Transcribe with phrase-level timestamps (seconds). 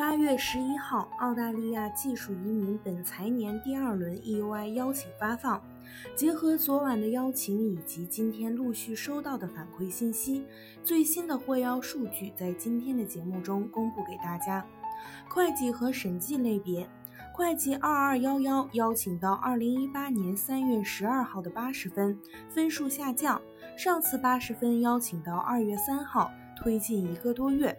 [0.00, 5.62] 八月十一号，澳大利亚技术移民本财年第二轮 EUI 邀请发放。
[6.16, 10.46] 结合昨晚的邀请以及今天陆续收到的反馈信息，
[10.82, 14.64] 最新的获邀数据在今天的节目中公布给大家。
[15.28, 16.88] 会计和审计类别，
[17.34, 23.38] 会计二二幺幺邀请到二零一八年三月十二号的八十分，分数下降。
[23.76, 27.78] 上次八十分邀请到二月三号，推进一个多月。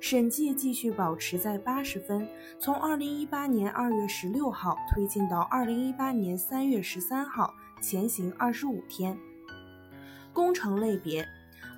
[0.00, 2.28] 审计继续保持在八十分，
[2.58, 9.18] 从二零一八年二月十六号推进到二零一八年三月十三号，前行二十五天。
[10.32, 11.26] 工程类别，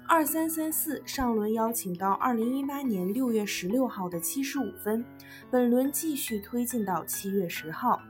[0.08, 5.04] 二三三四上轮邀请到二零一八年六月十六号的七十五分，
[5.50, 8.00] 本轮继续推进到七月十号。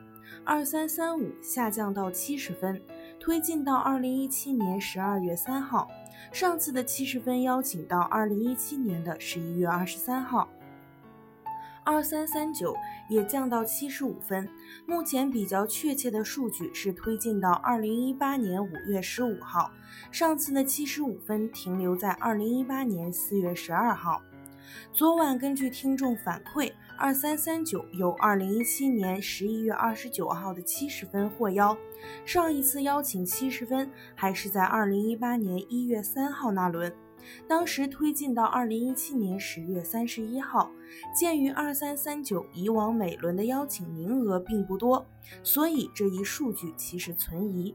[0.45, 2.83] 二三三五下降到七十分，
[3.25, 5.89] 推进到二零一七年十二月三号。
[6.31, 10.47] 上次的七十分邀请到二零一七年的十一月二十三号，
[11.85, 12.77] 二三三九
[13.09, 14.47] 也降到七十五分。
[14.85, 19.71] 目前比较确切的数据是推进到二零一八年五月十五号，
[20.13, 24.21] 上次的七十五分停留在二零一八年四月十二号。
[24.93, 26.71] 昨晚根据听众反馈。
[26.97, 31.77] 二三三九由二零一七年十一月二十九号的七十分获邀，
[32.25, 36.95] 上一次邀请七十分还是在二零一八年一月三号那轮，
[37.49, 40.71] 当时推进到二零一七年十月三十一号。
[41.15, 45.05] 鉴于二三三九以往每轮的邀请名额并不多，
[45.43, 47.75] 所以这一数据其实存疑。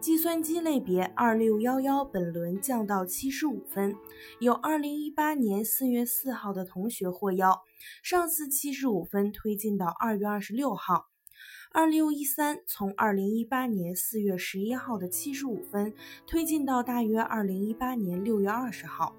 [0.00, 3.96] 计算机类别二六幺幺本轮降到七十五分，
[4.38, 7.62] 有二零一八年四月四号的同学获邀，
[8.02, 11.06] 上次七十五分推进到二月二十六号。
[11.72, 15.92] 二六一三从二零一八年四月十一号的七十五分
[16.26, 19.14] 推进到大约二零一八年六月二十号。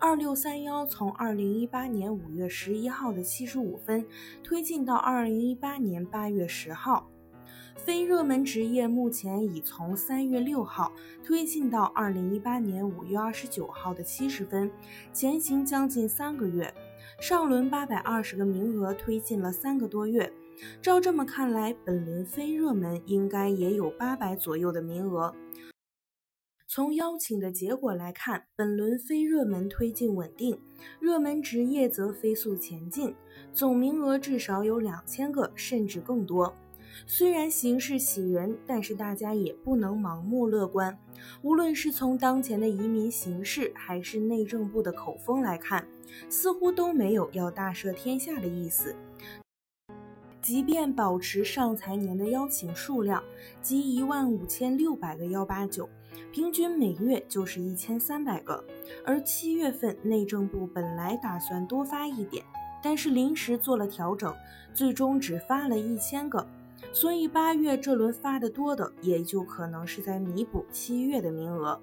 [0.00, 4.04] 二六三幺从二零一八年五月十一号的七十五分
[4.42, 7.08] 推进到二零一八年八月十号。
[7.78, 10.92] 非热门职业目前已从三月六号
[11.24, 14.70] 推进到二零一八年五月二十九号的七十分，
[15.12, 16.72] 前行将近三个月。
[17.20, 20.30] 上轮八百二十个名额推进了三个多月，
[20.82, 25.34] 照这么看来，本轮非热门应该也有八百左右的名额。
[26.66, 30.60] 从邀请的结果来看，本轮非热门推进稳定，
[31.00, 33.14] 热门职业则飞速前进，
[33.52, 36.54] 总名额至少有两千个，甚至更多。
[37.06, 40.98] 虽然形势喜人，但是大家也不能盲目乐观。
[41.42, 45.86] 无论是从当前的移民形势，还是内政部的口风来看，
[46.28, 48.94] 似乎都没有要大赦天下的意思。
[50.40, 53.22] 即便保持上财年的邀请数量，
[53.60, 55.88] 即一万五千六百个幺八九，
[56.32, 58.64] 平均每月就是一千三百个。
[59.04, 62.42] 而七月份内政部本来打算多发一点，
[62.82, 64.34] 但是临时做了调整，
[64.72, 66.46] 最终只发了一千个。
[66.92, 71.80] 所以八月这轮发的多的，也就可能是在弥补七月的名额。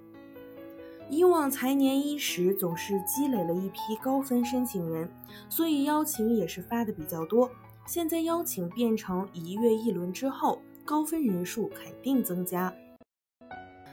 [1.09, 5.07] 以往财年伊始总是积累了一批高分申请人，
[5.47, 7.49] 所以邀请也是发的比较多。
[7.85, 12.73] 现在邀请变成一月一轮之后，高分人数肯定增加。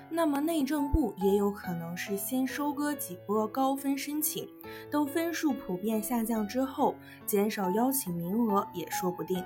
[0.08, 4.48] 那么内政部也有可能是先收割几波高分申请，
[4.90, 6.94] 等分数普遍下降之后，
[7.26, 9.44] 减少邀请名额也说不定。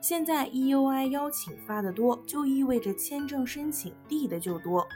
[0.00, 4.86] 现在 EUI 邀请发的多，就意味着签证申请递的就多，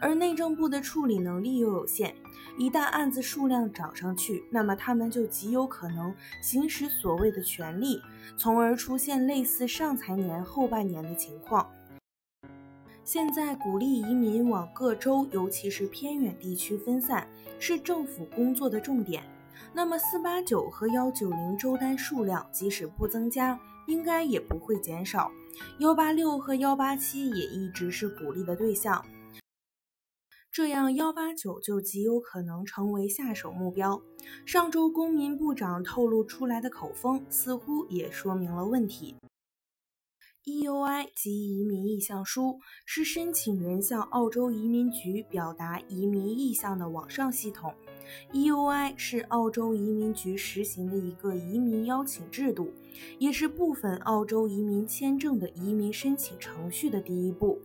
[0.00, 2.14] 而内政部的处理能力又有限，
[2.58, 8.00] 一旦案子数量涨上去，那么他们就极有可能行使所谓的权利，
[8.36, 11.70] 从而出现类似上财年后半年的情况。
[13.04, 17.28] 现在鼓励移民往各州，尤其是偏远地区分散，
[17.60, 19.22] 是政府工作的重点。
[19.72, 25.30] 那么四八九和幺九零州单数量即使不增加，应该也不会减少，
[25.78, 29.04] 幺八六和幺八七也一直是鼓励的对象，
[30.50, 34.02] 这样幺八九就极有可能成为下手目标。
[34.44, 39.14] 上周公民部长透露出来的口风，似乎也说明了问题。
[40.44, 47.74] EUI 及移民意向书是申请人向澳洲移民局表达移民意向的网上系统。
[48.32, 52.72] EUI 是澳洲移民局实行的一个移民邀请制度，
[53.18, 57.60] 也是部分澳洲移民签证的移民申请程序的第一步。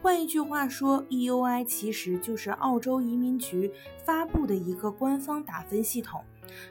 [0.00, 3.70] 换一句话说，EUI 其实就是澳洲移民局
[4.04, 6.20] 发布的一个官方打分系统。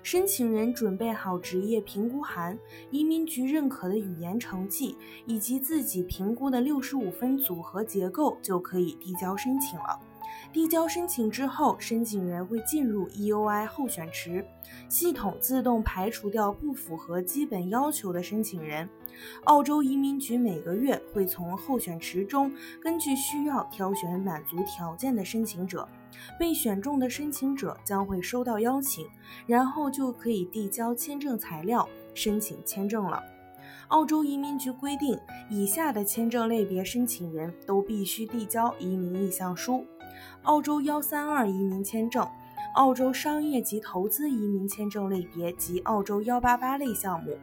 [0.04, 2.60] 申请人准备好职业评估函、
[2.92, 9.98] 移民局认可的语言成绩以及自己评估的六十五分组合结构，就可以递交申请了。
[10.52, 14.44] 递交申请之后，申请人会进入 EUI 候选池，
[14.88, 18.90] 系统自动排除掉不符合基本要求的申请人。
[19.44, 22.52] 澳洲移民局每个月会从候选池中
[22.82, 25.88] 根据需要挑选满足条件的申请者。
[26.40, 29.06] 被选中的申请者将会收到邀请，
[29.46, 33.22] 然后就可以递交签证材料，申请签证了。
[33.90, 35.18] 澳洲移民局规定，
[35.50, 39.86] 以下的签证类别申请人都必须递交移民意向书：
[40.44, 42.28] 澳洲幺三二移民签证、
[42.76, 47.38] 澳洲商业及投资移民签证类别及澳洲幺八八类项目。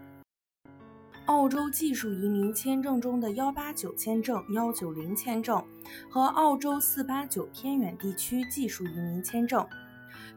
[1.26, 5.60] 澳洲技术移民签证中的幺八九签证、幺九零签证
[6.08, 9.66] 和澳洲四八九偏远地区技术移民签证，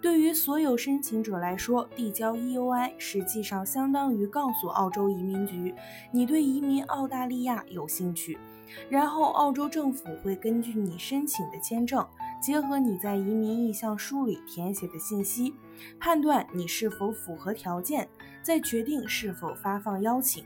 [0.01, 5.75] 对于所有申请者来说，递交 EUI 实际上相当于告诉澳洲移民局
[6.11, 8.39] 你对移民澳大利亚有兴趣，
[8.89, 12.03] 然后澳洲政府会根据你申请的签证，
[12.41, 15.53] 结合你在移民意向书里填写的信息，
[15.99, 18.07] 判断你是否符合条件，
[18.41, 20.45] 再决定是否发放邀请。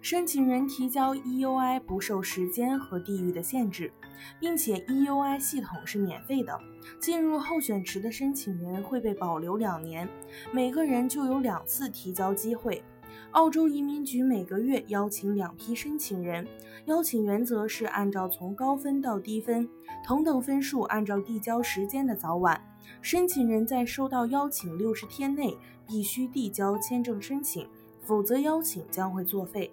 [0.00, 3.92] 申请人提交 EUI 不受时间和地域的限制，
[4.40, 6.58] 并且 EUI 系统是免费的。
[6.98, 10.08] 进入候选池的申请人会被保留两年，
[10.52, 12.82] 每个人就有两次提交机会。
[13.32, 16.46] 澳洲移民局每个月邀请两批申请人，
[16.86, 19.68] 邀请原则是按照从高分到低分，
[20.04, 22.60] 同等分数按照递交时间的早晚。
[23.02, 27.66] 申请人在收到邀请六十天内必须递交签证申请。
[28.00, 29.72] 否则，邀请将会作废。